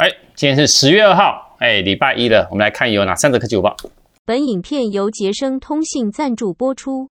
[0.00, 2.48] 哎，今天是十月二号，哎，礼拜一了。
[2.50, 3.76] 我们来看有哪三则科技午报。
[4.24, 7.10] 本影片由杰生通信赞助播出。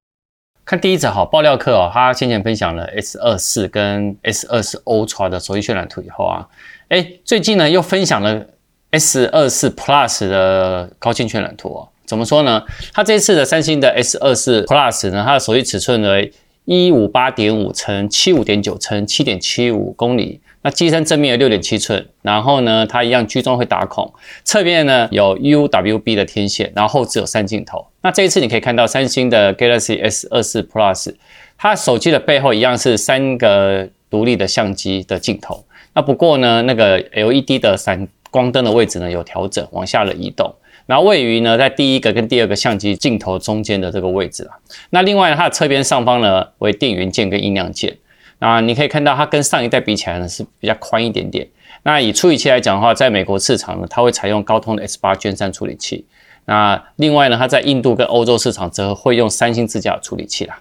[0.66, 6.48] 看第一则哈，爆料客哦，他先前分享了 S 二四跟 S 二四 Ultra 的手机渲染图以后啊，
[6.88, 8.44] 哎，最近呢又分享了
[8.90, 11.88] S 二四 Plus 的高清渲染图哦。
[12.08, 12.64] 怎么说呢？
[12.92, 16.34] 他这次的三星的 S 二四 Plus 呢，它的手机尺寸为
[16.70, 20.40] 一五八点五乘七五点九乘七点七五公里。
[20.62, 27.88] 那机身正面有六点七寸，然后呢，它一样居中会打孔，侧面呢有 UWB 的天线，然后后置有三镜头。
[28.02, 31.16] 那这一次你可以看到三星的 Galaxy S 二四 Plus，
[31.58, 35.66] 它手机的背后一样是三个独立的相机的镜头。
[35.96, 40.54] 那不过呢，那个 LED 的闪光灯的位置呢有调整，往下了移动，
[40.90, 44.58] 然后位于呢在第一个跟第二个相机镜头中间的这个位置啊。
[44.90, 47.96] 那另外它的侧边上方呢为电源键跟音量键。
[48.40, 51.48] 那你可以看到，它跟上一代比起来呢是比较宽一点点。
[51.84, 56.06] 那以处理器来讲的话，在美国市场呢，它会采用高通的 S8 Gen 3处理器。
[56.46, 60.60] 那另外呢，它在印度跟欧洲市场则会用三星自家的处理器啦。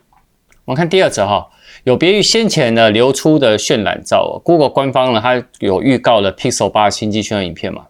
[0.65, 1.49] 我们看第二则哈，
[1.85, 7.87] 有别于先前的流出的渲染照，Google 官方呢，它有预告了 Pixel 8新机渲染影片嘛。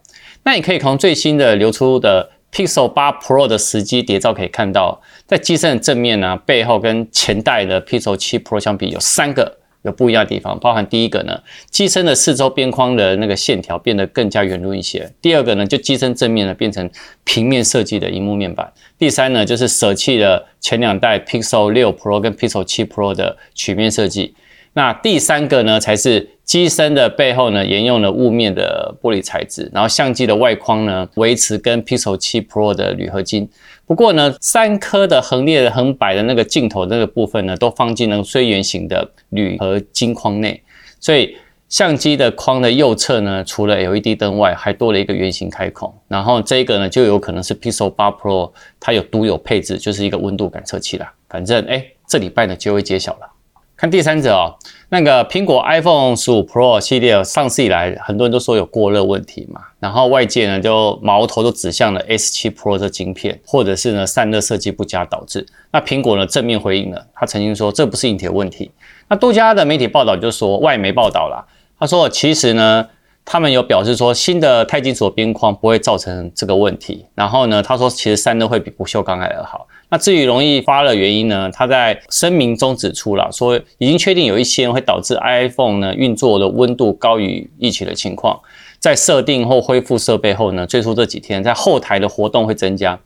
[0.49, 9.57] 那你可以从最新的流出的 Pixel 8 Pro 的实机谍照可以看到，在机身的正面呢，背后跟前代的 Pixel 7 Pro 相比，有三个。
[9.83, 11.39] 有不一样的地方，包含第一个呢，
[11.69, 15.13] 机身的四周边框的那个线条变得更加圆润一些。
[15.21, 16.89] 第二个呢，就机身正面呢变成
[17.23, 18.73] 平面设计的荧幕面板。
[18.97, 24.33] 第三呢，就是舍弃了前两代 Pixel 6 Pro 跟 Pixel 7 Pro 的曲面设计。
[24.73, 33.49] 那第三个呢，才是机身的背后呢沿用了雾面的玻璃材质，然后相机的外框呢维持跟 Pixel 7 Pro 的铝合金。
[33.85, 40.61] 不过呢，三颗的横列的横摆的那个镜头那个部分呢，都放进了非圆形的铝合金框内，
[40.99, 41.35] 所以
[41.67, 45.91] 相机的框的右侧呢，除了 LED 灯外，还多了一个圆形开孔。
[46.07, 51.11] 然后这个呢，就有可能是 Pixel 8 Pro 它有独有配置，就是一个温度感测器啦。
[51.27, 53.38] 反正哎，这礼拜呢就会揭晓了。
[53.79, 54.53] 看第三者哦，
[54.89, 65.45] 那个苹果 iPhone 十五 Pro 系列上市以来，很多人都说有过热问题嘛，然后外界呢就矛头都指向了 S 七 Pro 的晶片，或者是呢散热设计不佳导致。
[65.71, 68.69] 那苹果呢正面回应了，他曾经说这不是硬体的问题。
[69.07, 71.45] 那多家的媒体报道就说，外媒报道啦，
[71.79, 72.85] 他说其实呢，
[73.31, 77.05] 他们有表示说新的钛金属边框不会造成这个问题。
[77.13, 79.67] 然后呢，他说其实散热会比不锈钢还要好。
[79.89, 81.47] 那至于容易发热原因呢？
[81.53, 88.39] 他在声明中指出了，说已经确定有一些会导致 iPhone 呢运作的温度高于预期的情况，
[88.79, 92.99] 在设定或恢复设备后呢，最初这几天在后台的活动会增加。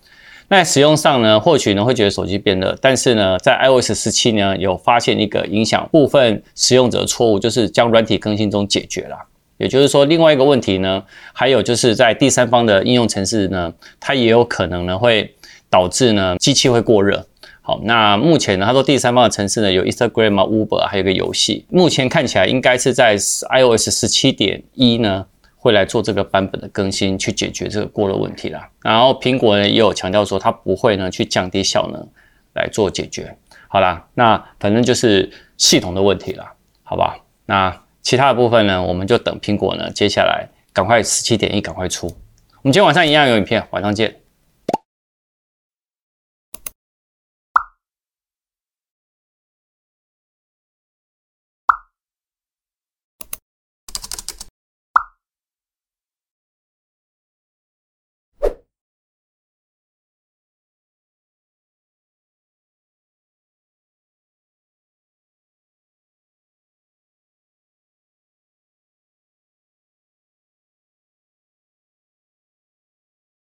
[0.47, 9.17] 那使用上呢，或许呢会觉得手机变热，但是呢，在 iOS 十七呢有发现一个影响部分使用者的错误，就是将软体更新中解决了。
[9.63, 11.03] 也就是说，另外一个问题呢，
[11.33, 15.33] 还有就是在第三方的应用程式呢，它也有可能呢会。
[15.73, 17.25] 导致呢机器会过热。
[17.63, 21.65] 好，那目前呢，他说第三方的程式呢有 Instagram、Uber，还有一个游戏。
[21.67, 25.25] 目前看起来应该是在 iOS 十七点一呢
[25.55, 28.69] 会来做这个版本的更新，去解决这个过热问题啦。
[28.83, 32.07] 然后苹果呢也有强调说，它不会呢去降低效能
[32.53, 33.35] 来做解决。
[33.67, 36.53] 好啦，那反正就是系统的问题啦，
[36.83, 37.17] 好吧？
[37.47, 42.05] 那其他的部分呢，我们就等苹果呢接下来赶快十七点一赶快出。
[42.05, 44.22] 我们今天晚上一样有影片，晚上见。